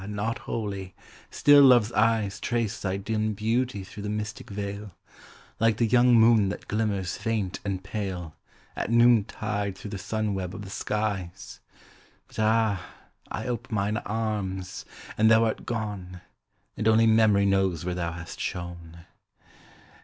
not 0.07 0.39
wholly 0.49 0.95
still 1.29 1.61
Love's 1.61 1.91
eyes 1.91 2.39
Trace 2.39 2.81
thy 2.81 2.97
dim 2.97 3.33
beauty 3.35 3.83
through 3.83 4.01
the 4.01 4.09
mystic 4.09 4.49
veil, 4.49 4.95
Like 5.59 5.77
the 5.77 5.85
young 5.85 6.15
moon 6.15 6.49
that 6.49 6.67
glimmers 6.67 7.17
faint 7.17 7.59
and 7.63 7.83
pale, 7.83 8.35
At 8.75 8.89
noontide 8.89 9.77
through 9.77 9.91
the 9.91 9.99
sun 9.99 10.33
web 10.33 10.55
of 10.55 10.63
the 10.63 10.71
skies; 10.71 11.59
But 12.27 12.39
ah! 12.39 12.83
I 13.29 13.45
ope 13.45 13.71
mine 13.71 13.97
arms, 13.97 14.85
and 15.19 15.29
thou 15.29 15.43
art 15.45 15.67
gone, 15.67 16.21
And 16.75 16.87
only 16.87 17.05
Memory 17.05 17.45
knows 17.45 17.85
where 17.85 17.93
thou 17.93 18.13
hast 18.13 18.39
shone. 18.39 19.05